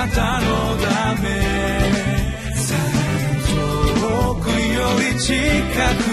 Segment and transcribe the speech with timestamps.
[0.00, 0.46] なたの
[0.78, 1.28] ため。
[4.00, 5.34] 遠くより近
[6.04, 6.09] く。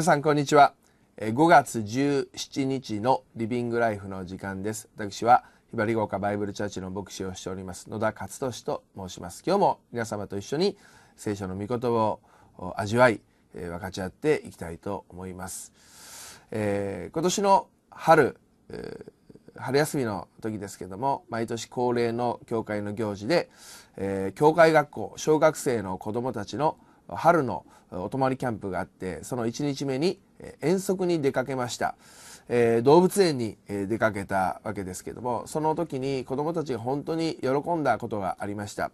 [0.00, 0.72] 皆さんこんにちは。
[1.18, 4.88] 5月17日のリビングライフの時間です。
[4.96, 9.42] 私はひばりごうかバイブルチャーチの牧師をしております野田勝利と申します。
[9.46, 10.78] 今日も皆様と一緒に
[11.18, 12.18] 聖書の御言葉
[12.56, 13.20] を味わい
[13.52, 15.70] 分かち合っていきたいと思います、
[16.50, 18.38] えー、今年の春、
[18.70, 23.50] えー、春休みの時ですけども毎年恒例の教会の行事で、
[23.98, 26.78] えー、教会学校小学生の子どもたちの
[27.16, 30.18] 春のお泊まりキャンプがあってその1日目に
[30.60, 31.96] 遠足に出かけました、
[32.48, 38.90] えー、動物園に出かけたわけですけどもその時に子どもたちが本当に喜んだことがありました。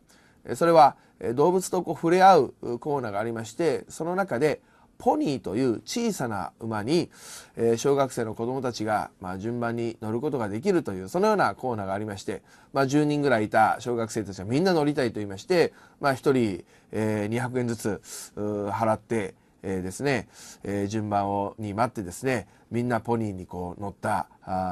[0.55, 0.97] それは
[1.35, 4.61] 動物とこう触れ合うコーナーがありましてその中で
[4.99, 7.11] ポニーという小さな馬に、
[7.57, 18.01] えー、小学生の子どもたちが、まあ、順番に乗ることができるというそのようなコーナーがありまして、まあ、10人ぐらいいた小学生たちはみんな乗りたいと言いまして、まあ、1人、えー、200円ずつ
[18.37, 19.35] 払って
[19.69, 20.29] えー、ですね、
[20.63, 24.29] え、順番をに待ってですねみんなポニーにこう乗った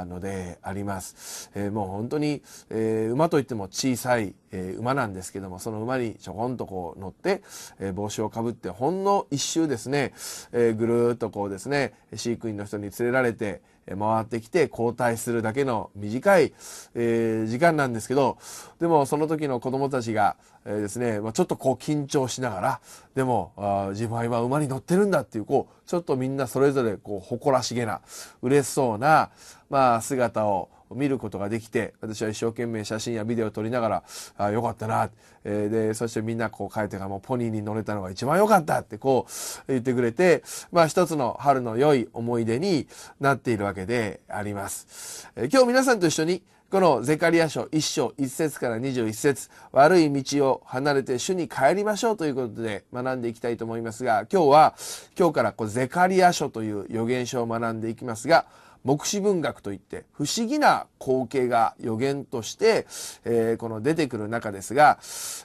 [0.07, 7.43] のであります、えー、もう本当に、えー、馬といっても小さい、えー、馬なんですけどもその馬にちょこんとこう乗って、
[7.81, 10.13] え、帽子をかぶってほんの一周ですね、
[10.53, 16.53] え、ぐるっとこうですね飼育員の人に連れられて回ってきて交代するだけの短い、
[16.95, 18.39] え、時間なんですけど
[18.81, 22.81] でもその時の子供たちが、え、ですね、まあ、ちょっとこう緊張しながら
[23.15, 28.01] でもあ自分は今馬に乗ってるんだっていうこうちょっとみんなそれぞれこう誇らしげな
[28.43, 29.31] 嬉しそうな、
[29.71, 34.03] まあ、姿を見ることができて私は一生懸命写真やビデオを撮りながら
[34.37, 35.11] あよかったな、
[35.45, 39.27] えー、でそしてみんなこう帰ってからもうポニーに乗れたのが一番良かったってこ
[39.69, 42.87] う言ってくれてまあ一つの春の良い思い出に
[43.21, 45.31] なっているわけであります。
[45.37, 46.43] えー、今日皆さんと一緒に
[46.75, 54.75] このゼカリア書1章1節から21節悪い道を離れて主に帰りましょうということで学んでいきたいと思いますが今日は
[55.17, 58.47] 今日からこうゼカリア書という予言書を学んでいきますが
[58.85, 62.87] 目視文学といって不思議な光景が予言として、
[63.25, 64.99] えー、この出てくる中ですが、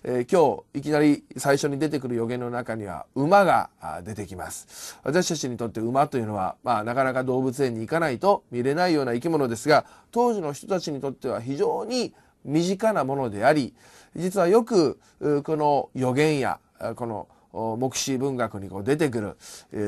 [0.04, 3.70] えー、今日いきなり最初に出てくる予言の中には馬が
[4.04, 5.00] 出てきます。
[5.04, 12.14] 私たちにとって馬というのは、まあ、なかなか動物園に行かないと見れないような生き物ですが当時の人たちにとっては非常に
[12.44, 13.74] 身近なものであり
[14.16, 15.00] 実はよく
[15.44, 16.60] この予言や
[16.96, 19.38] この目視文学にこう出てくる、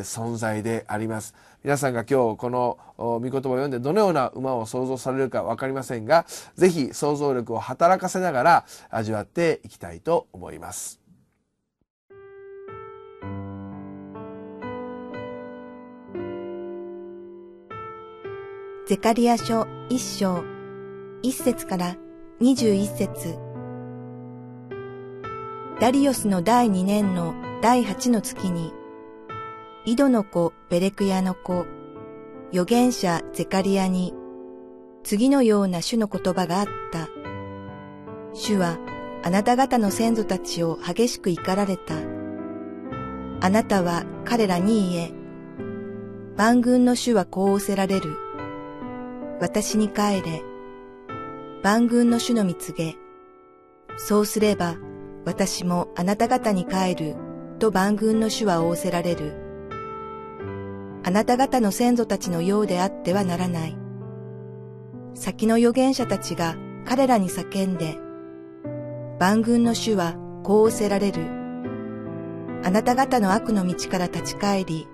[0.01, 1.35] 存在であります。
[1.63, 10.99] 皆さんが今日この御言葉を読んでどのような馬を想像されるか分かりませんが是非想像力を働かせながら味わっていきたいと思います。
[18.87, 20.43] ゼカリア書一章
[21.21, 21.95] 一節から
[22.39, 23.37] 二十一節。
[25.79, 28.73] ダリオスの第二年の第八の月に、
[29.83, 31.65] 井戸の子ベレクヤの子、
[32.51, 34.13] 預言者ゼカリアに、
[35.03, 37.09] 次のような主の言葉があった。
[38.33, 38.77] 主は
[39.23, 41.95] あなた方の先祖たちを激しく怒られた。
[43.39, 45.11] あなたは彼らに言え、
[46.37, 48.15] 万軍の主はこう仰せられる。
[49.39, 50.43] 私に帰れ。
[51.63, 52.97] 万軍の主の蜜げ。
[53.97, 54.75] そうすれば、
[55.25, 57.15] 私もあなた方に帰る。
[57.57, 59.40] と万軍の主は仰せられる。
[61.03, 63.77] あなた方の先祖たちのようであってはならない。
[65.13, 67.97] 先の預言者たちが彼らに叫んで、
[69.19, 71.23] 万軍の主はこう仰せられる。
[72.63, 74.87] あなた方の悪の道から立ち返り、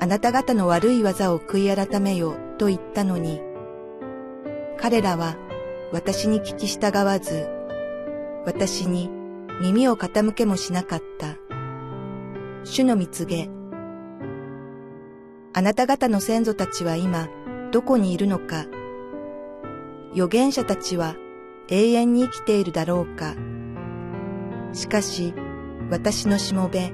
[0.00, 3.40] あなた方の悪い技を悔い改めよと言ったのに、
[4.78, 5.36] 彼らは
[5.92, 7.48] 私に聞き従わず、
[8.44, 9.08] 私に
[9.62, 11.36] 耳を傾けもしなかった。
[12.64, 13.53] 主の蜜げ。
[15.56, 17.28] あなた方の先祖たちは今、
[17.70, 18.66] どこにいるのか。
[20.10, 21.14] 預言者たちは
[21.68, 23.36] 永遠に生きているだろうか。
[24.72, 25.32] しかし、
[25.90, 26.92] 私のしもべ、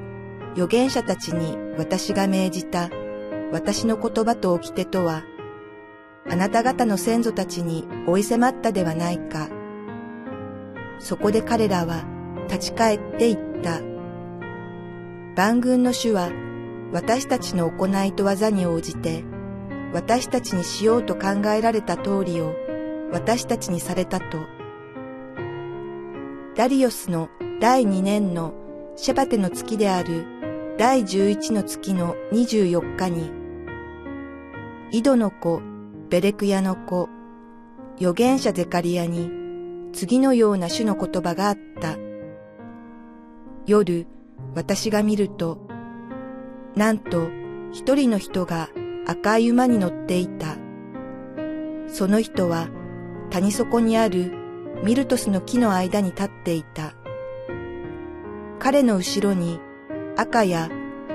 [0.52, 2.90] 預言者たちに私が命じた
[3.50, 5.22] 私の言葉と掟とは、
[6.28, 9.48] あなた方の先祖たちに追い迫ったではないか。
[10.98, 12.04] そこで彼らは
[12.50, 13.80] 立ち返っていった。
[15.34, 16.30] 万軍の主は
[16.92, 19.25] 私たちの行いと技に応じて、
[19.92, 22.54] 私たちにしようと考えられた通りを
[23.12, 24.38] 私たちにされたと。
[26.56, 27.28] ダリオスの
[27.60, 28.54] 第2年の
[28.96, 30.26] シェバテの月である
[30.78, 33.31] 第11の月の24日に、
[34.90, 35.62] 井戸の子、
[36.08, 37.08] ベレクヤの子、
[37.96, 39.31] 預言者ゼカリアに
[39.92, 41.96] 次のような種の言葉があった。
[43.66, 44.06] 夜、
[44.54, 45.69] 私が見ると、
[46.75, 47.28] なんと
[47.72, 48.70] 一人の人が
[49.06, 50.56] 赤い馬に乗っていた。
[51.88, 52.69] その人は
[53.31, 54.32] 谷底にある
[54.84, 56.94] ミルトスの木の間に立っていた。
[58.58, 59.58] 彼の後ろに
[60.17, 60.70] 赤や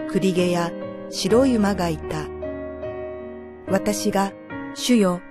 [0.10, 0.72] 栗毛や
[1.10, 2.26] 白い馬がいた。
[3.68, 4.34] 私が、
[4.74, 5.22] 主よ、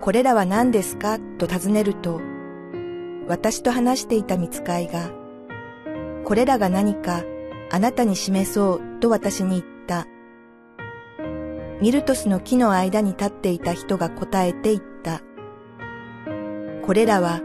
[0.00, 1.18] これらは何ですか？
[1.38, 2.20] と尋ねると、
[3.26, 5.10] 私と話していた見つかいが、
[6.24, 7.22] これらが何か
[7.70, 10.06] あなたに示そうと私に言った。
[11.80, 15.22] ミルトスの木の間に立っていた人が答えて言った。
[16.84, 17.40] これらは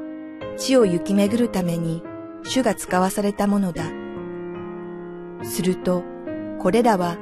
[0.57, 2.03] 地を行き巡るために
[2.43, 3.83] 主が使わされたものだ。
[5.43, 6.03] すると、
[6.59, 7.17] これらは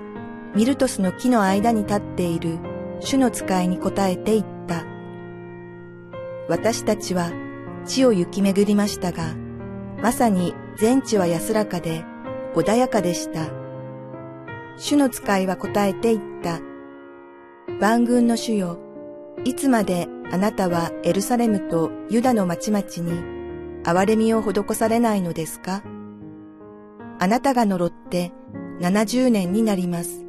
[0.56, 2.60] ミルトスの木の間に立っている
[3.00, 4.86] 主の使いに答えて言った。
[6.48, 7.32] 私たちは
[7.86, 9.36] 地を行き巡りましたが、
[10.02, 12.04] まさに全地は安らかで
[12.56, 13.61] 穏やかでした。
[14.84, 16.60] 主の使いは答えて言った。
[17.80, 18.80] 万軍の主よ、
[19.46, 25.84] いつまであなたはエルサレムとユダの町々に憐れみを施されないのですか？
[27.20, 28.32] あなたが呪って
[28.80, 30.26] 70年になります。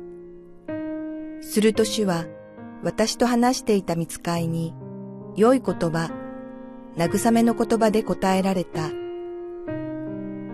[1.40, 2.26] すると主は
[2.82, 4.74] 私と話していた見つかいに
[5.34, 6.10] 良い言葉、
[6.98, 8.90] 慰めの言葉で答えられた。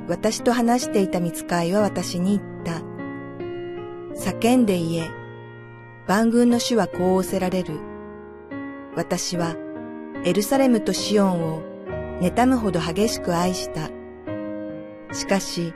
[0.07, 2.58] 私と話していた見つかいは私に言った。
[4.19, 5.11] 叫んで言え。
[6.09, 7.79] 万軍の主はこう仰せられる。
[8.97, 9.55] 私は
[10.25, 11.63] エルサレムとシオンを
[12.21, 13.91] 妬むほど激しく愛した。
[15.15, 15.73] しかし、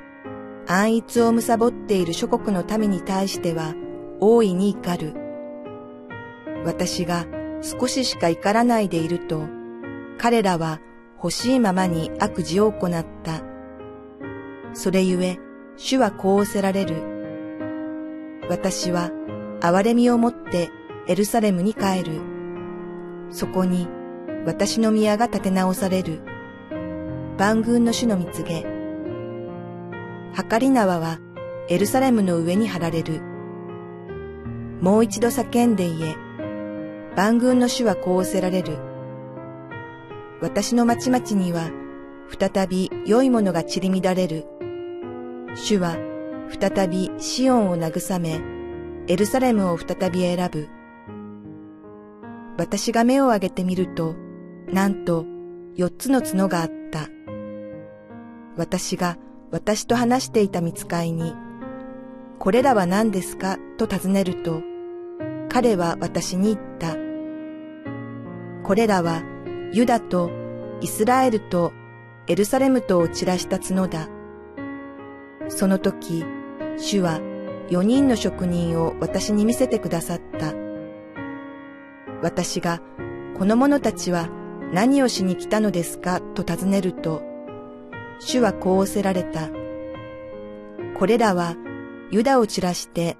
[0.66, 3.74] 安逸を貪っている諸国の民に対しては
[4.20, 5.14] 大いに怒る。
[6.64, 7.26] 私が
[7.60, 9.46] 少ししか怒らないでいると、
[10.18, 10.80] 彼らは
[11.16, 13.42] 欲しいままに悪事を行った。
[14.72, 15.38] それゆえ、
[15.76, 17.11] 主はこう仰せられる。
[18.48, 19.10] 私は
[19.60, 20.70] 憐れみをもって
[21.06, 22.20] エルサレムに帰る。
[23.30, 23.88] そこに
[24.44, 26.20] 私の宮が建て直される。
[27.38, 28.64] 万軍の主の蜜げ。
[30.34, 31.18] はかり縄は
[31.68, 33.20] エルサレムの上に張られる。
[34.80, 36.16] もう一度叫んで言え。
[37.16, 38.78] 万軍の主はこう仰せられる。
[40.40, 41.70] 私の町々には
[42.38, 44.44] 再び良いものが散り乱れる。
[45.54, 45.96] 主は
[46.60, 48.40] 再びシオンを慰め、
[49.08, 50.68] エルサレムを再び選ぶ。
[52.58, 54.14] 私が目を上げてみると、
[54.72, 55.24] なんと
[55.74, 57.08] 四つの角があった。
[58.56, 59.16] 私が
[59.50, 61.34] 私と話していた見つかいに、
[62.38, 63.58] これらは何ですか？
[63.78, 64.62] と尋ねると、
[65.48, 66.96] 彼は私に言った。
[68.62, 69.22] これらは
[69.72, 70.30] ユダと
[70.80, 71.72] イスラエルと
[72.28, 74.08] エルサレムとを散らした角だ。
[75.48, 76.24] その時、
[76.78, 77.20] 主は
[77.70, 80.54] 四人の職人を私に見せてくださった。
[82.22, 82.80] 私が、
[83.36, 84.28] この者たちは
[84.72, 87.22] 何をしに来たのですかと尋ねると、
[88.20, 89.50] 主はこう仰せられた。
[90.96, 91.56] これらは
[92.10, 93.16] ユダを散らして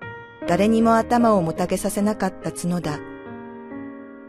[0.47, 3.01] 誰にも頭をもたげさせなかった角だ。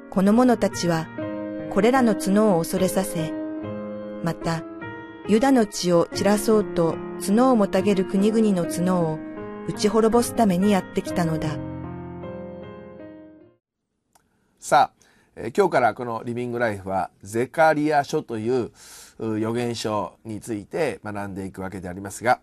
[0.10, 1.08] この者たちは
[1.70, 3.32] これらの角を恐れさせ、
[4.24, 4.64] また
[5.28, 9.18] ユダの血を散らそうと角をもたげる国々の角を
[9.70, 11.58] 打ち滅ぼすためにやってきたのだ。
[14.60, 15.06] さあ、
[15.38, 18.72] えー今日からこのリビングライフはゼカリア書という
[19.20, 22.42] う預言書について学んでいくわけでありますが、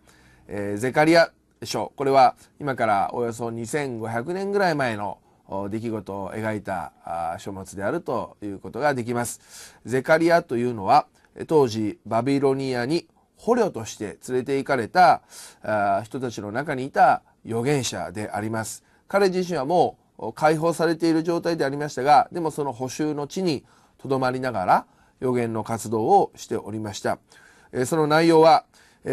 [0.48, 1.30] えーゼカリア
[1.62, 5.18] 書これは今からおよそ2500年ぐらい前の
[5.68, 9.76] 出来事を描いたあー書物であるということができます。
[9.84, 11.06] ゼカリアというのは
[11.36, 13.06] えー当時バビロニアに
[13.40, 15.22] 捕虜として連れて行かれた
[16.04, 18.84] 人たちの中にいた預言者であります。
[19.08, 23.64] 彼自身はもう解放されている状態でありましたが、でもその補修の地に
[23.96, 24.86] とどまりながら
[25.20, 27.18] 預言の活動をしておりました。
[27.86, 28.66] その内容は、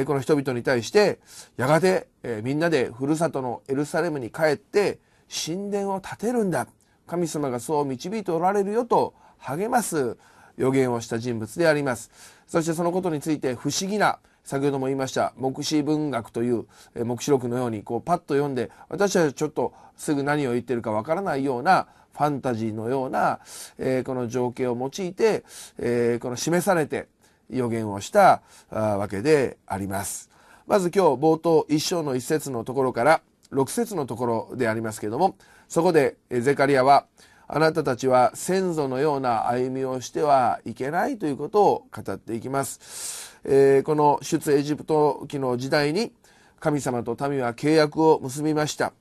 [0.06, 1.20] この人々に対して、
[1.56, 2.10] やがて、
[2.44, 5.00] みんなでふるさとのエルサレムに帰って
[5.34, 6.68] 神殿を建てるんだ。
[7.08, 10.18] 神様がそう導いておられるよと励ます
[10.58, 12.12] 予言をした人物であります。
[12.48, 23.40] そしてそのことについて不思議な先ほども言いました目視文学という目視録のようにこうパッと読んで私はちょっとすぐ何を言ってるかわからないようなファンタジーのような、
[23.78, 25.44] えー、この情景を用いて、
[25.78, 27.08] えー、この示されて
[27.50, 30.30] 予言をしたわけであります。
[30.66, 35.38] まず今日冒頭一章の一節のところから6節のところでありますけれども
[35.70, 37.06] そこでゼカリアは
[37.50, 43.40] あなたたちは先祖のような歩みをしてはいけないということを語っていきます。
[43.46, 46.12] えー、この出エジプト期の時代に
[46.60, 48.92] 神様と民は契約を結びました。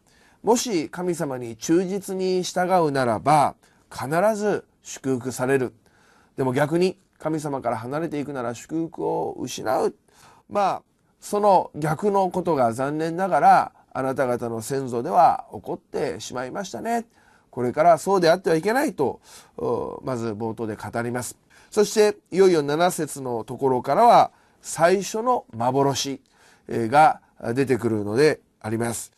[0.45, 3.57] もし神様に忠実に従うならば
[3.91, 5.75] 必ず祝福される。
[6.37, 9.97] でも逆に神様から離れていくなら祝福を失う。
[10.49, 10.83] まあ
[11.21, 17.07] その逆のことが残念ながらあなた方の先祖では起こってしまいましたね。
[17.57, 19.23] これからそうであってはいけないと
[20.05, 21.39] まず冒頭で語ります
[21.71, 26.21] そしていよいよ7節のところからは最初の幻
[26.69, 27.23] が
[27.55, 29.11] 出てくるのであります。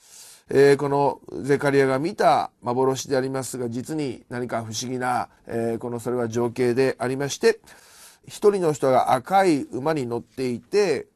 [0.50, 7.58] えー、このゼカリアが見た幻でありますが実に何か不思議な、えー、このそれは情景でありまして
[8.26, 11.06] 一人の人が赤い馬に乗っていて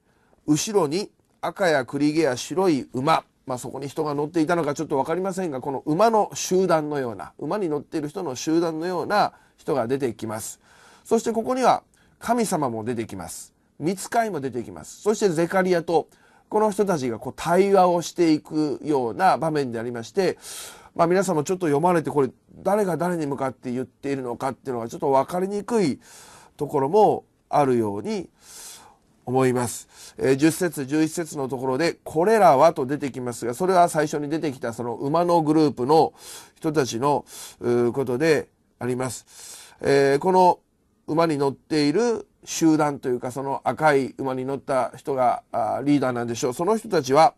[0.47, 1.11] 後ろに
[1.41, 10.61] 赤や栗毛や白い馬まあ、そこに人が乗っていたのかちょっと分かりませんがこの馬の集団のような馬に乗っている人の集団のような人が出てきます。
[11.05, 11.83] そしてここには
[12.19, 13.53] 神様も出てきます。
[13.79, 15.03] 見ついも出てきます。
[15.03, 16.09] そしてゼカリアと
[16.49, 20.39] この人たちがこう対話をしていくような場面でありまして
[20.95, 22.31] まあ、皆さんもちょっと読まれてこれ
[22.63, 25.99] 誰が誰に向かって言っているのかっていうのがちょっと分かりにくい
[26.57, 28.29] ところもあるように
[29.25, 30.15] 思います。
[30.19, 36.13] えー、10節11節のところで「これらは」と出てきますがそれは最初に出てきたその馬のグループの
[36.57, 37.25] 人たちの
[37.93, 38.49] ことで
[38.79, 39.75] あります。
[39.81, 40.61] えー、この
[41.07, 45.43] 馬に乗っている集団というかその赤い馬に乗った人が
[45.85, 47.35] リーダーなんでしょうその人たちは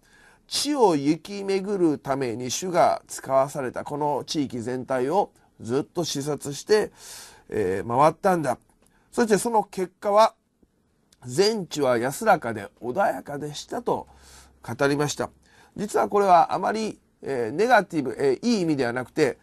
[0.46, 6.92] 地を行き巡るために主が使わされたこの地域全体をずっと視察して、
[7.48, 8.58] えー、回ったんだ
[9.10, 10.34] そしてその結果は
[11.26, 14.06] 全地は安らかで穏やかでしたと
[14.62, 15.30] 語りました。
[15.76, 19.38] 実はこれはあまり、えー、ネガティブ、えー、いい意味ではなくて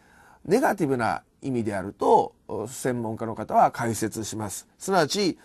[0.46, 2.36] ネガティブな意味であると
[2.68, 4.68] 専門家の方は解説します。
[4.78, 5.38] すなわち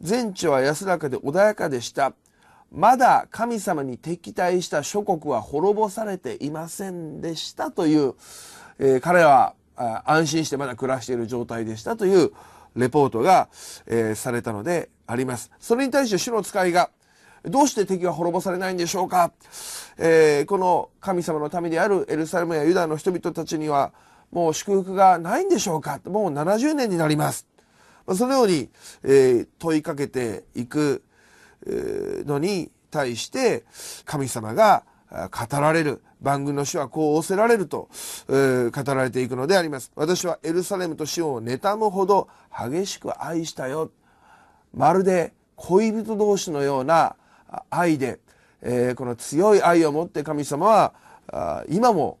[0.00, 2.12] 全地は安らかで穏やかでした。
[2.72, 8.14] まだ神様に敵対した諸国は滅ぼされていませんでしたという、
[8.78, 9.54] えー、彼は
[10.04, 12.30] 安心してまだ暮らしている状態でしたという
[12.76, 13.48] レポートが、
[13.86, 15.50] えー、されたのであります。
[15.58, 16.90] それに対して主の使いが、
[17.44, 19.32] どうして敵が滅ぼされないんでしょうか、
[19.96, 23.92] えー、この神様の民であるエルサレムやユダの人々たちには
[24.30, 26.00] もう祝福がないんでしょうか？
[26.04, 27.46] もう70年になります。
[28.14, 28.68] そのように、
[29.02, 31.02] えー、問いかけていく
[31.66, 33.64] のに対して
[34.04, 37.88] 神様が語られる番組の主はこう仰せられると、
[38.28, 39.90] 語られていくのであります。
[39.94, 43.90] 私はエルサレムとシオンを妬むほど激しく愛したよ。
[44.74, 47.16] まるで恋人同士のような
[47.70, 48.20] 愛で、
[48.62, 52.18] えー、この強い愛を持って神様は今も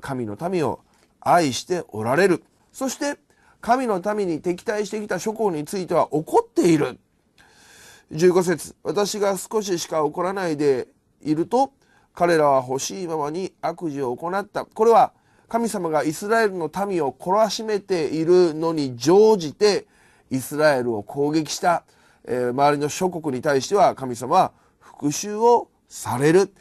[0.00, 0.80] 神の民を
[1.20, 2.42] 愛しておられる。
[2.72, 3.18] そして
[3.60, 6.98] 神の民に敵対してきた諸国については怒っている。
[8.12, 10.88] 15節私が少ししか怒らないで
[11.22, 11.72] いると
[12.14, 14.64] 彼らは欲しいままに悪事を行った。
[14.64, 15.12] これは
[15.48, 19.86] 神様がイスラエルの民を懲らしめているのに乗じて
[20.30, 21.84] イスラエルを攻撃した、
[22.24, 26.52] えー、周りの諸国に対しては神様は復讐をされる、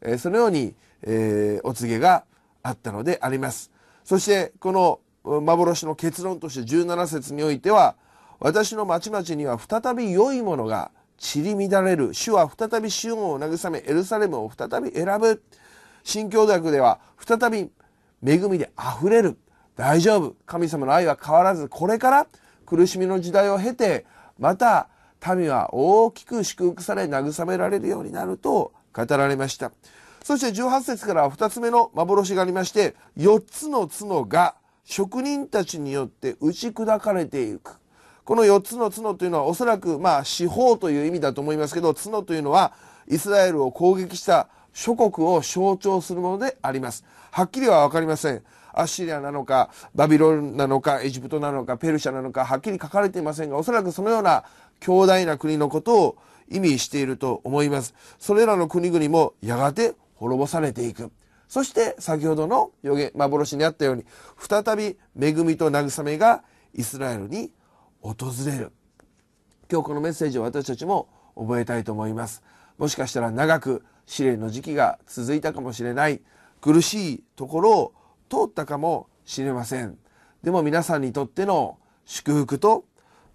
[0.00, 2.24] えー、そのように、えー、お告げが
[2.62, 3.70] あったのであります。
[4.04, 7.96] そしてこの幻の結論として17節においては
[8.40, 10.90] 私の町々には再び良いものが
[11.24, 12.12] 散り乱れる。
[12.12, 15.42] 主は再びシオンを慰めエルサレムを再び選ぶ。
[16.02, 17.70] 新教学では再び
[18.22, 19.38] 恵みで溢れる。
[19.74, 20.36] 大丈夫。
[20.44, 22.26] 神様の愛は変わらずこれから
[22.66, 24.04] 苦しみの時代を経て
[24.38, 24.88] また
[25.34, 29.72] 民は大きく祝福され慰められるようになると語られました。
[30.22, 37.80] そして18節からは2つ目の幻がありまして4つの角が職人たちによって打ち砕かれていく。
[38.24, 42.72] この4つの角というのはおそらくまあ四方という意味だと思いますけど角というのは
[43.08, 47.04] イスラエルを攻撃した諸国を象徴するものであります。
[47.30, 48.42] はっきりは分かりません。
[48.72, 54.44] アッシリアなのか、バビロンなのか、エジプトなのか、ペルシャなのか、はっきり書かれていませんが、おそらくそのような
[54.80, 56.16] 強大な国のことを
[56.50, 57.94] 意味していると思います。
[58.18, 61.12] それらの国々もやがて滅ぼされていく。
[61.48, 64.04] そして先ほどの予言、幻にあったように、
[64.38, 66.42] 再び恵みと慰めが
[66.74, 67.52] イスラエルに
[68.04, 68.70] 訪れる。
[69.72, 72.42] 今日このメッセージを私たちも覚えたいと思います。
[72.76, 76.20] もしかしたら長く試練の時期が続いたかもしれない。
[76.60, 77.94] 苦しいところを
[78.28, 79.96] 通ったかもしれません。
[80.42, 82.84] でも皆さんにとっての祝福と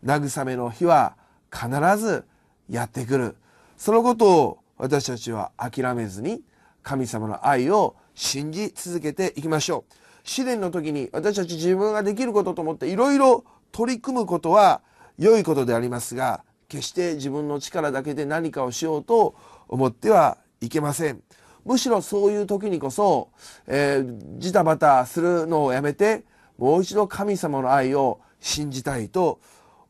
[0.05, 1.15] 慰めの日は
[1.51, 2.25] 必ず
[2.69, 3.37] やってくる。
[3.75, 6.43] そのことを私たちは諦めずに
[6.83, 9.93] 神様の愛を信じ続けていきましょう。
[10.23, 14.81] 試練の時に私たち自分ができることと思っていろいろ取り組むことは
[15.17, 19.35] 良いことでありますが決して自分の力だけで何かをしようと
[19.67, 21.21] 思ってはいけません。
[21.65, 23.29] むしろそういう時にこそ、
[23.67, 26.23] えー、ジタバタするのをやめて
[26.57, 29.39] もう一度神様の愛を信じたいと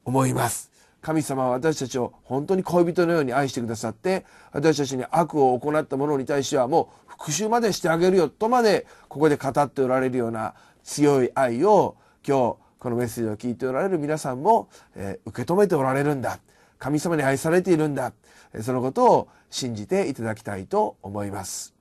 [0.04, 0.70] 思います。
[1.02, 11.96] 神様は私たちを本当に恋人のように愛してくださって私たちに悪を行った者に対してはもう復讐までしてあげるよとまでここで語っておられるような強い愛を
[12.28, 16.40] 今日このメッセージを聞いておられる皆さんも、えー、受け止めておられるんだ
[16.78, 18.14] 神様に愛されているんだ
[18.62, 21.79] そのことを信じていただきたいと思います。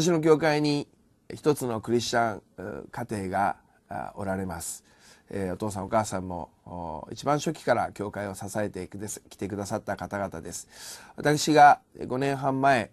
[0.00, 0.86] 私の教会に
[1.34, 3.56] 一つのクリスチャン家庭が
[4.14, 4.84] おられます、
[5.28, 8.88] えー、お父さんお母さんも一番初期から教会を支えて
[9.28, 10.68] きてくださった方々です。
[11.16, 12.92] 私が5年半前、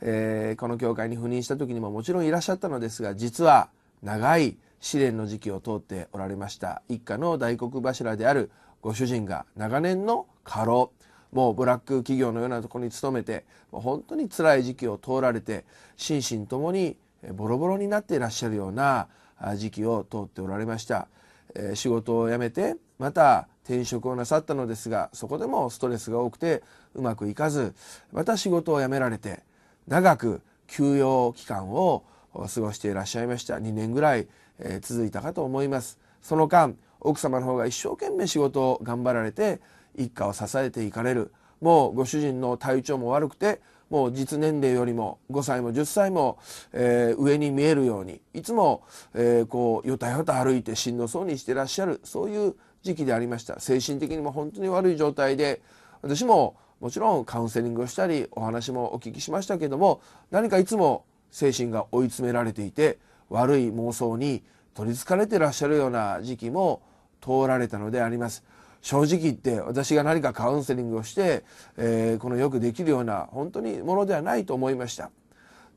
[0.00, 3.68] えー、この教会に赴任した時にももちろんいらっしゃったのですが実は
[4.04, 6.82] 長い試練の時期を通っておられました。
[6.88, 10.92] 一家の大黒柱であるご主人が長年の過労
[11.34, 15.64] もうブラック企業のようなところに勤めて本当に辛い時期を通られて
[15.96, 16.96] 心身ともに
[17.34, 19.08] ボロボロになっていらっしゃるような
[19.56, 21.08] 時期を通っておられました、
[21.54, 26.62] え仕事を辞めてまた転職をなさったのですがそこでもストレスが多くて
[26.94, 27.74] うまくいかず
[28.12, 29.42] また仕事を辞められて
[29.88, 33.56] 長く休養期間を過ごしていらっしゃいました。
[33.56, 34.26] 2年ぐらい、
[34.58, 35.98] え続いたかと思います。
[36.20, 39.60] その間奥様の方が一生懸命仕事を頑張られて
[39.96, 46.38] 一家を支えていかれるもうご主人の体調も悪くてもう実年齢よりも5歳も10歳も、
[46.72, 48.82] えー、上に見えるようにいつも、
[49.14, 55.60] えー、こうよたよた歩いてしんどそうにしてらっしゃるそういう時期でありました精神的にも本当に悪い状態で
[56.02, 62.98] 私ももちろんカウンセリングをしたりお話もお聞きしましたけども何かいつも精神が追い詰められていて
[63.30, 64.42] 悪い妄想に
[64.74, 66.82] 取りつかれてらっしゃるような時期も
[67.20, 68.44] 通られたのであります。
[68.84, 71.42] 正直言って私が何かカウンセリングをして、
[71.78, 75.10] えー、このよくできるような本当にものではないと思いました。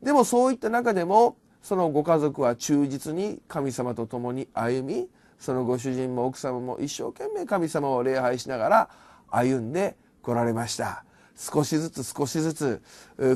[0.02, 8.90] でもそういった中でもそのご家族は忠実に神様と共に歩みそのご主人も奥様も一生懸命神様を礼拝しながら
[9.30, 11.02] 歩んでこられました。
[11.34, 12.82] 少しずつ少しずつ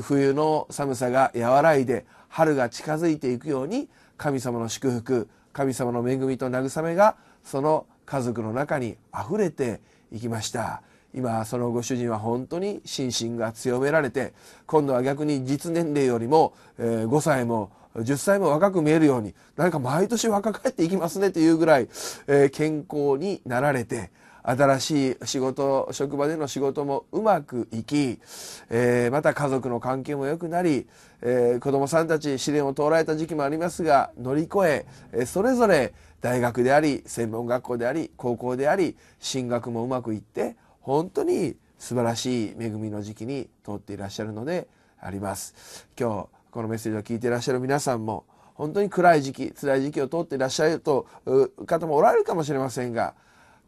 [0.03, 10.81] 冬の寒さが和らいで春が近づいていくように神様の祝福神様の恵みと慰めがその家族の中に溢れていきました。
[11.15, 14.33] 今そのご主人は本当に心身が強められて
[14.65, 21.87] 今度は逆に実年齢よりも5歳も10歳も若く見えるように何か毎年若返っていきますねというぐらい
[22.51, 24.09] 健康になられて
[24.43, 28.19] 新しい仕事職場での仕事もうまくいき、
[28.69, 30.85] えー、また家族の関係も良くなり、
[31.21, 44.69] えー、子供さんたち試練を通られた時期もありますが乗り越ええそれぞれ大学であり専門学校であり高校であり進学もうまくいって本当に素晴らしい恵みの時期に通っていらっしゃるので
[45.01, 45.85] あります。
[45.99, 48.23] 今日このメッセージを聞いていらっしゃる皆さんも
[48.55, 51.07] 本当に暗い時期辛い時期を通っていらっしゃると
[51.65, 53.15] 方もおられるかもしれませんが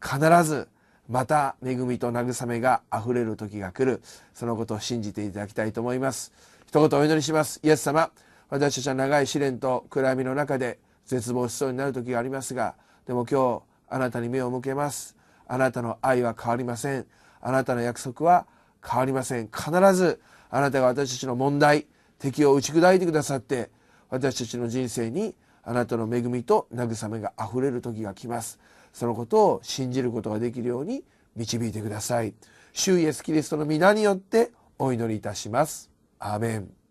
[0.02, 0.70] 必ず
[1.10, 4.02] また恵みと慰めがあふれる時が来る。
[4.34, 6.32] そのことを信じていただきたいと思います。
[6.68, 7.60] 一言お祈りします。
[7.64, 8.12] イエス様
[8.50, 15.16] 私たちは長い試練と暗闇の中で絶望しそうになる時がありますがでも今日あなたに目を向けます。
[15.48, 17.06] あなたの愛は変わりません。
[17.40, 18.48] あなたの約束は
[18.84, 19.48] 変わりません。
[19.48, 21.86] 必ずあなたが私たちの問題
[22.18, 23.70] 敵を打ち砕いてくださって
[24.10, 28.60] 私たちの人生にあなたの恵みと慰めがあふれる時が来ます。
[28.94, 31.04] そのことを信じることができるように
[31.36, 32.34] 導いてください。
[32.74, 35.90] 主イエスキリストの皆によってお祈りいたします。
[36.20, 36.85] アーメン。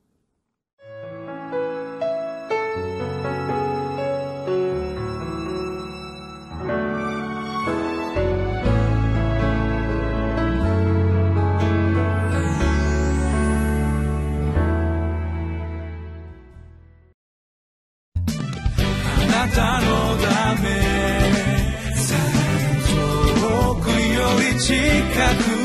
[24.65, 25.64] 近く